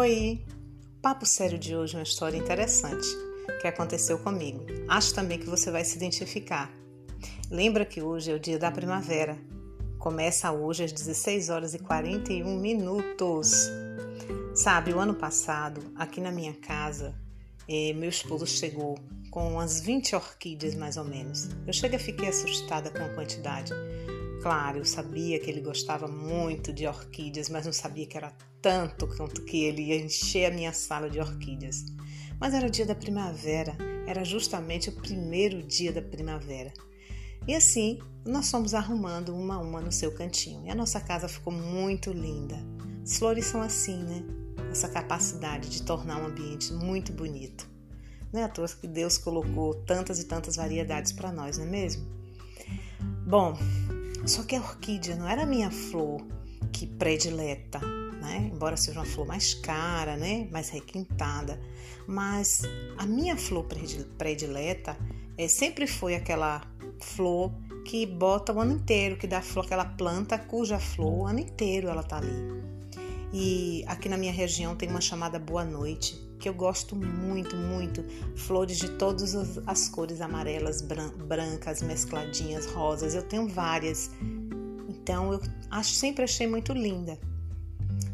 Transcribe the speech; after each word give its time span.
Oi! 0.00 0.42
O 0.96 1.02
papo 1.02 1.26
sério 1.26 1.58
de 1.58 1.76
hoje 1.76 1.94
é 1.94 1.98
uma 1.98 2.04
história 2.04 2.38
interessante 2.38 3.06
que 3.60 3.68
aconteceu 3.68 4.18
comigo. 4.18 4.64
Acho 4.88 5.14
também 5.14 5.38
que 5.38 5.44
você 5.44 5.70
vai 5.70 5.84
se 5.84 5.94
identificar. 5.94 6.72
Lembra 7.50 7.84
que 7.84 8.00
hoje 8.00 8.30
é 8.30 8.34
o 8.34 8.40
dia 8.40 8.58
da 8.58 8.70
primavera. 8.70 9.36
Começa 9.98 10.50
hoje 10.52 10.84
às 10.84 10.92
16 10.92 11.50
horas 11.50 11.74
e 11.74 11.78
41 11.80 12.58
minutos. 12.58 13.68
Sabe, 14.54 14.94
o 14.94 14.98
ano 14.98 15.12
passado, 15.12 15.92
aqui 15.94 16.18
na 16.18 16.32
minha 16.32 16.54
casa, 16.54 17.14
eh, 17.68 17.92
meu 17.92 18.08
esposo 18.08 18.46
chegou 18.46 18.98
com 19.30 19.52
umas 19.52 19.80
20 19.80 20.16
orquídeas 20.16 20.74
mais 20.74 20.96
ou 20.96 21.04
menos. 21.04 21.48
Eu 21.66 21.72
cheguei 21.72 21.96
a 21.96 22.02
fiquei 22.02 22.28
assustada 22.28 22.90
com 22.90 22.98
a 22.98 23.14
quantidade. 23.14 23.72
Claro, 24.42 24.78
eu 24.78 24.84
sabia 24.84 25.38
que 25.38 25.50
ele 25.50 25.60
gostava 25.60 26.08
muito 26.08 26.72
de 26.72 26.86
orquídeas, 26.86 27.48
mas 27.48 27.66
não 27.66 27.72
sabia 27.72 28.06
que 28.06 28.16
era 28.16 28.32
tanto 28.60 29.06
quanto 29.16 29.44
que 29.44 29.64
ele 29.64 29.82
ia 29.82 29.96
encher 29.96 30.50
a 30.50 30.54
minha 30.54 30.72
sala 30.72 31.08
de 31.08 31.20
orquídeas. 31.20 31.84
Mas 32.40 32.54
era 32.54 32.66
o 32.66 32.70
dia 32.70 32.86
da 32.86 32.94
primavera, 32.94 33.76
era 34.06 34.24
justamente 34.24 34.88
o 34.88 34.92
primeiro 34.92 35.62
dia 35.62 35.92
da 35.92 36.02
primavera. 36.02 36.72
E 37.46 37.54
assim, 37.54 37.98
nós 38.24 38.50
fomos 38.50 38.74
arrumando 38.74 39.34
uma 39.34 39.56
a 39.56 39.58
uma 39.58 39.80
no 39.80 39.92
seu 39.92 40.12
cantinho. 40.12 40.66
E 40.66 40.70
a 40.70 40.74
nossa 40.74 41.00
casa 41.00 41.28
ficou 41.28 41.52
muito 41.52 42.12
linda. 42.12 42.56
As 43.02 43.18
flores 43.18 43.46
são 43.46 43.60
assim, 43.60 44.02
né? 44.02 44.22
Essa 44.70 44.88
capacidade 44.88 45.68
de 45.68 45.82
tornar 45.82 46.20
um 46.20 46.26
ambiente 46.26 46.72
muito 46.72 47.12
bonito. 47.12 47.69
Não 48.32 48.40
é 48.40 48.44
à 48.44 48.48
toa 48.48 48.68
que 48.68 48.86
Deus 48.86 49.18
colocou 49.18 49.74
tantas 49.74 50.20
e 50.20 50.24
tantas 50.24 50.56
variedades 50.56 51.12
para 51.12 51.32
nós, 51.32 51.58
não 51.58 51.64
é 51.64 51.68
mesmo? 51.68 52.06
Bom, 53.26 53.56
só 54.26 54.42
que 54.42 54.54
a 54.54 54.60
orquídea 54.60 55.16
não 55.16 55.28
era 55.28 55.42
a 55.42 55.46
minha 55.46 55.70
flor 55.70 56.20
que 56.72 56.86
predileta, 56.86 57.80
né? 58.20 58.50
Embora 58.52 58.76
seja 58.76 59.00
uma 59.00 59.06
flor 59.06 59.26
mais 59.26 59.54
cara, 59.54 60.16
né? 60.16 60.48
Mais 60.50 60.68
requintada, 60.68 61.60
mas 62.06 62.62
a 62.98 63.06
minha 63.06 63.36
flor 63.36 63.66
predileta 64.18 64.96
é, 65.36 65.48
sempre 65.48 65.86
foi 65.86 66.14
aquela 66.14 66.62
flor 67.00 67.52
que 67.84 68.04
bota 68.06 68.52
o 68.52 68.60
ano 68.60 68.72
inteiro, 68.72 69.16
que 69.16 69.26
dá 69.26 69.40
flor, 69.40 69.64
aquela 69.64 69.84
planta 69.84 70.38
cuja 70.38 70.78
flor 70.78 71.12
o 71.12 71.26
ano 71.26 71.40
inteiro 71.40 71.88
ela 71.88 72.02
tá 72.02 72.18
ali. 72.18 72.79
E 73.32 73.84
aqui 73.86 74.08
na 74.08 74.16
minha 74.16 74.32
região 74.32 74.74
tem 74.74 74.88
uma 74.88 75.00
chamada 75.00 75.38
Boa 75.38 75.64
Noite, 75.64 76.20
que 76.38 76.48
eu 76.48 76.54
gosto 76.54 76.96
muito, 76.96 77.54
muito. 77.56 78.04
Flores 78.36 78.78
de 78.78 78.88
todas 78.90 79.34
as 79.66 79.88
cores 79.88 80.20
amarelas, 80.20 80.82
brancas, 80.82 81.82
mescladinhas, 81.82 82.66
rosas. 82.66 83.14
Eu 83.14 83.22
tenho 83.22 83.46
várias. 83.48 84.10
Então 84.88 85.32
eu 85.32 85.40
acho, 85.70 85.92
sempre 85.94 86.24
achei 86.24 86.46
muito 86.46 86.72
linda. 86.72 87.18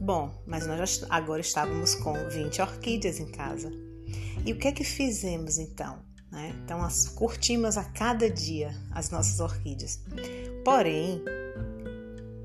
Bom, 0.00 0.42
mas 0.46 0.66
nós 0.66 1.04
agora 1.10 1.40
estávamos 1.40 1.94
com 1.94 2.12
20 2.28 2.62
orquídeas 2.62 3.18
em 3.18 3.30
casa. 3.30 3.70
E 4.44 4.52
o 4.52 4.56
que 4.56 4.68
é 4.68 4.72
que 4.72 4.84
fizemos 4.84 5.58
então? 5.58 5.98
Né? 6.30 6.54
Então, 6.64 6.82
as, 6.82 7.08
curtimos 7.08 7.76
a 7.76 7.84
cada 7.84 8.30
dia 8.30 8.74
as 8.92 9.10
nossas 9.10 9.40
orquídeas. 9.40 10.00
Porém, 10.64 11.22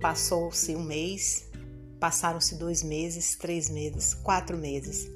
passou-se 0.02 0.76
um 0.76 0.84
mês, 0.84 1.50
passaram-se 2.04 2.56
dois 2.56 2.84
meses, 2.84 3.38
três 3.38 3.70
meses, 3.70 4.14
quatro 4.14 4.58
meses. 4.58 5.10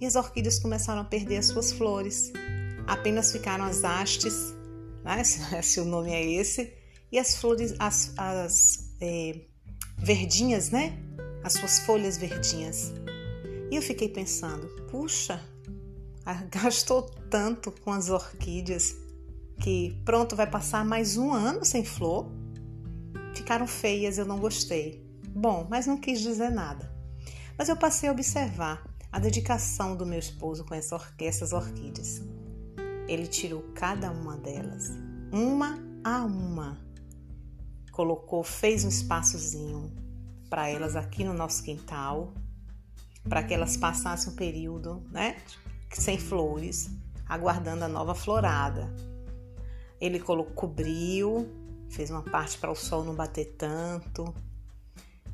E 0.00 0.06
as 0.06 0.14
orquídeas 0.14 0.56
começaram 0.60 1.00
a 1.00 1.04
perder 1.04 1.38
as 1.38 1.46
suas 1.46 1.72
flores. 1.72 2.32
Apenas 2.86 3.32
ficaram 3.32 3.64
as 3.64 3.82
hastes, 3.82 4.54
né? 5.02 5.24
se 5.64 5.80
o 5.80 5.84
nome 5.84 6.12
é 6.12 6.24
esse, 6.24 6.72
e 7.10 7.18
as 7.18 7.34
flores, 7.34 7.74
as, 7.80 8.12
as 8.16 8.88
é, 9.00 9.46
verdinhas, 9.98 10.70
né? 10.70 10.96
as 11.42 11.54
suas 11.54 11.80
folhas 11.80 12.16
verdinhas. 12.16 12.92
E 13.68 13.74
eu 13.74 13.82
fiquei 13.82 14.08
pensando, 14.08 14.68
puxa, 14.88 15.42
gastou 16.52 17.02
tanto 17.28 17.72
com 17.72 17.90
as 17.90 18.10
orquídeas 18.10 18.94
que 19.60 20.00
pronto, 20.04 20.36
vai 20.36 20.48
passar 20.48 20.84
mais 20.84 21.16
um 21.16 21.32
ano 21.32 21.64
sem 21.64 21.84
flor. 21.84 22.30
Ficaram 23.34 23.66
feias, 23.66 24.18
eu 24.18 24.24
não 24.24 24.38
gostei. 24.38 25.05
Bom, 25.38 25.66
mas 25.68 25.86
não 25.86 25.98
quis 25.98 26.22
dizer 26.22 26.50
nada. 26.50 26.90
Mas 27.58 27.68
eu 27.68 27.76
passei 27.76 28.08
a 28.08 28.12
observar 28.12 28.82
a 29.12 29.18
dedicação 29.18 29.94
do 29.94 30.06
meu 30.06 30.18
esposo 30.18 30.64
com 30.64 30.74
essas 30.74 31.52
orquídeas. 31.52 32.22
Ele 33.06 33.26
tirou 33.26 33.62
cada 33.74 34.10
uma 34.10 34.38
delas, 34.38 34.92
uma 35.30 35.78
a 36.02 36.24
uma. 36.24 36.78
Colocou, 37.92 38.42
fez 38.42 38.82
um 38.82 38.88
espaçozinho, 38.88 39.92
para 40.48 40.70
elas 40.70 40.96
aqui 40.96 41.22
no 41.22 41.34
nosso 41.34 41.62
quintal, 41.62 42.32
para 43.28 43.42
que 43.42 43.52
elas 43.52 43.76
passassem 43.76 44.32
um 44.32 44.36
período, 44.36 45.02
né, 45.10 45.36
sem 45.92 46.18
flores, 46.18 46.90
aguardando 47.28 47.84
a 47.84 47.88
nova 47.88 48.14
florada. 48.14 48.90
Ele 50.00 50.18
colocou, 50.18 50.54
cobriu, 50.54 51.46
fez 51.90 52.10
uma 52.10 52.22
parte 52.22 52.56
para 52.56 52.70
o 52.70 52.74
sol 52.74 53.04
não 53.04 53.14
bater 53.14 53.54
tanto, 53.58 54.34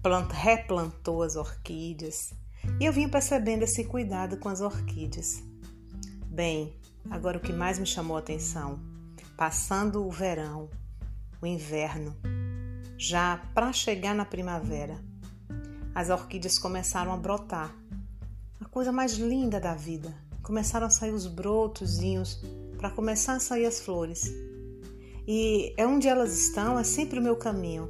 plant, 0.02 0.30
replantou 0.32 1.22
as 1.22 1.36
orquídeas 1.36 2.34
e 2.80 2.84
eu 2.84 2.92
vim 2.92 3.08
percebendo 3.08 3.62
esse 3.62 3.84
cuidado 3.84 4.36
com 4.36 4.48
as 4.48 4.60
orquídeas. 4.60 5.42
Bem, 6.26 6.76
agora 7.10 7.38
o 7.38 7.40
que 7.40 7.52
mais 7.52 7.78
me 7.78 7.86
chamou 7.86 8.16
a 8.16 8.20
atenção, 8.20 8.80
passando 9.36 10.04
o 10.04 10.10
verão, 10.10 10.68
o 11.40 11.46
inverno, 11.46 12.16
já 12.98 13.42
para 13.54 13.72
chegar 13.72 14.14
na 14.14 14.24
primavera, 14.24 14.98
as 15.94 16.10
orquídeas 16.10 16.58
começaram 16.58 17.12
a 17.12 17.16
brotar. 17.16 17.74
A 18.60 18.64
coisa 18.64 18.90
mais 18.90 19.14
linda 19.14 19.60
da 19.60 19.74
vida. 19.74 20.14
Começaram 20.42 20.86
a 20.86 20.90
sair 20.90 21.12
os 21.12 21.26
brotozinhos 21.26 22.42
para 22.78 22.90
começar 22.90 23.34
a 23.34 23.40
sair 23.40 23.66
as 23.66 23.78
flores. 23.78 24.32
E 25.28 25.72
é 25.76 25.86
onde 25.86 26.08
elas 26.08 26.36
estão, 26.36 26.78
é 26.78 26.82
sempre 26.82 27.19
o 27.19 27.22
meu 27.22 27.36
caminho. 27.36 27.88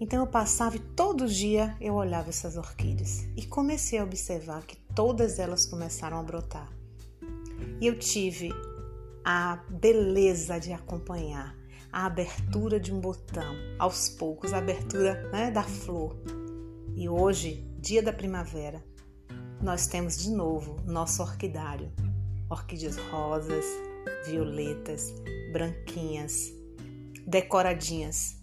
Então 0.00 0.20
eu 0.20 0.26
passava 0.26 0.76
e 0.76 0.80
todo 0.80 1.26
dia 1.26 1.76
eu 1.80 1.94
olhava 1.94 2.28
essas 2.28 2.56
orquídeas 2.56 3.26
e 3.36 3.44
comecei 3.44 3.98
a 3.98 4.04
observar 4.04 4.64
que 4.64 4.76
todas 4.94 5.38
elas 5.38 5.66
começaram 5.66 6.18
a 6.18 6.22
brotar. 6.22 6.68
E 7.80 7.86
eu 7.86 7.98
tive 7.98 8.50
a 9.24 9.56
beleza 9.68 10.58
de 10.58 10.72
acompanhar 10.72 11.56
a 11.92 12.06
abertura 12.06 12.78
de 12.78 12.92
um 12.92 13.00
botão, 13.00 13.54
aos 13.78 14.08
poucos, 14.08 14.52
a 14.52 14.58
abertura 14.58 15.28
né, 15.32 15.50
da 15.50 15.62
flor. 15.62 16.16
E 16.94 17.08
hoje, 17.08 17.66
dia 17.78 18.02
da 18.02 18.12
primavera, 18.12 18.84
nós 19.60 19.86
temos 19.86 20.18
de 20.18 20.30
novo 20.30 20.76
nosso 20.86 21.22
orquidário. 21.22 21.90
Orquídeas 22.50 22.96
rosas, 23.10 23.64
violetas, 24.26 25.12
branquinhas, 25.52 26.52
decoradinhas. 27.26 28.37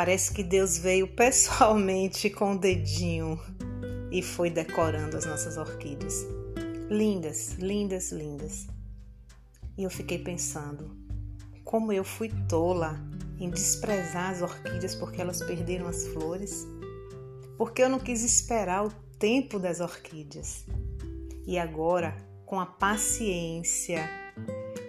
Parece 0.00 0.32
que 0.32 0.42
Deus 0.42 0.78
veio 0.78 1.06
pessoalmente 1.14 2.30
com 2.30 2.54
o 2.54 2.58
dedinho 2.58 3.38
e 4.10 4.22
foi 4.22 4.48
decorando 4.48 5.14
as 5.14 5.26
nossas 5.26 5.58
orquídeas. 5.58 6.26
Lindas, 6.88 7.56
lindas, 7.58 8.10
lindas. 8.10 8.66
E 9.76 9.82
eu 9.82 9.90
fiquei 9.90 10.18
pensando, 10.18 10.96
como 11.64 11.92
eu 11.92 12.02
fui 12.02 12.30
tola 12.48 12.98
em 13.38 13.50
desprezar 13.50 14.30
as 14.30 14.40
orquídeas 14.40 14.94
porque 14.94 15.20
elas 15.20 15.42
perderam 15.42 15.86
as 15.86 16.06
flores, 16.06 16.66
porque 17.58 17.82
eu 17.82 17.90
não 17.90 17.98
quis 17.98 18.24
esperar 18.24 18.86
o 18.86 18.90
tempo 19.18 19.58
das 19.58 19.80
orquídeas. 19.80 20.64
E 21.46 21.58
agora, 21.58 22.16
com 22.46 22.58
a 22.58 22.64
paciência, 22.64 24.08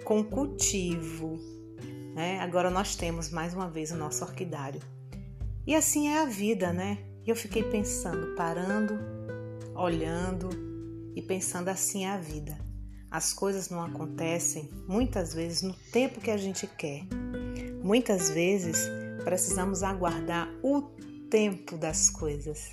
com 0.05 0.21
o 0.21 0.23
cultivo, 0.23 1.37
né? 2.15 2.39
agora 2.39 2.69
nós 2.69 2.95
temos 2.95 3.29
mais 3.29 3.53
uma 3.53 3.69
vez 3.69 3.91
o 3.91 3.97
nosso 3.97 4.23
orquidário. 4.23 4.79
E 5.65 5.75
assim 5.75 6.09
é 6.09 6.21
a 6.21 6.25
vida, 6.25 6.73
né? 6.73 6.97
E 7.25 7.29
eu 7.29 7.35
fiquei 7.35 7.63
pensando, 7.63 8.35
parando, 8.35 8.99
olhando 9.75 10.49
e 11.15 11.21
pensando 11.21 11.69
assim 11.69 12.05
é 12.05 12.11
a 12.11 12.17
vida. 12.17 12.57
As 13.11 13.33
coisas 13.33 13.69
não 13.69 13.83
acontecem 13.83 14.69
muitas 14.87 15.33
vezes 15.33 15.61
no 15.61 15.73
tempo 15.91 16.21
que 16.21 16.31
a 16.31 16.37
gente 16.37 16.65
quer. 16.65 17.03
Muitas 17.83 18.29
vezes 18.29 18.87
precisamos 19.23 19.83
aguardar 19.83 20.49
o 20.63 20.81
tempo 21.29 21.77
das 21.77 22.09
coisas. 22.09 22.71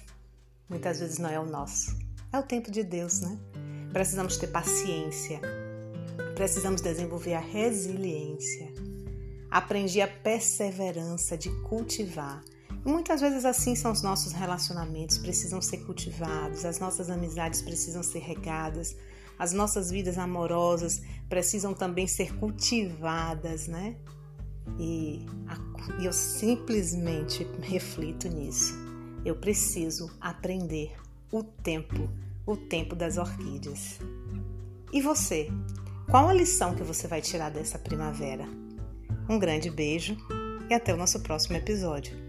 Muitas 0.68 1.00
vezes 1.00 1.18
não 1.18 1.28
é 1.28 1.40
o 1.40 1.46
nosso, 1.46 1.96
é 2.32 2.38
o 2.38 2.42
tempo 2.42 2.70
de 2.70 2.82
Deus, 2.82 3.20
né? 3.20 3.38
Precisamos 3.92 4.36
ter 4.36 4.48
paciência, 4.48 5.40
precisamos 6.34 6.80
desenvolver 6.80 7.34
a 7.34 7.40
resiliência. 7.40 8.72
Aprendi 9.50 10.00
a 10.00 10.06
perseverança 10.06 11.38
de 11.38 11.50
cultivar. 11.62 12.44
Muitas 12.88 13.20
vezes 13.20 13.44
assim 13.44 13.76
são 13.76 13.92
os 13.92 14.00
nossos 14.00 14.32
relacionamentos, 14.32 15.18
precisam 15.18 15.60
ser 15.60 15.84
cultivados, 15.84 16.64
as 16.64 16.78
nossas 16.78 17.10
amizades 17.10 17.60
precisam 17.60 18.02
ser 18.02 18.20
regadas, 18.20 18.96
as 19.38 19.52
nossas 19.52 19.90
vidas 19.90 20.16
amorosas 20.16 21.02
precisam 21.28 21.74
também 21.74 22.06
ser 22.06 22.34
cultivadas, 22.36 23.68
né? 23.68 23.94
E 24.78 25.26
eu 26.02 26.14
simplesmente 26.14 27.46
reflito 27.60 28.26
nisso. 28.26 28.72
Eu 29.22 29.36
preciso 29.36 30.10
aprender 30.18 30.96
o 31.30 31.42
tempo, 31.42 32.08
o 32.46 32.56
tempo 32.56 32.96
das 32.96 33.18
orquídeas. 33.18 33.98
E 34.90 35.02
você? 35.02 35.50
Qual 36.10 36.26
a 36.26 36.32
lição 36.32 36.74
que 36.74 36.82
você 36.82 37.06
vai 37.06 37.20
tirar 37.20 37.50
dessa 37.50 37.78
primavera? 37.78 38.48
Um 39.28 39.38
grande 39.38 39.70
beijo 39.70 40.16
e 40.70 40.72
até 40.72 40.94
o 40.94 40.96
nosso 40.96 41.20
próximo 41.20 41.54
episódio. 41.58 42.27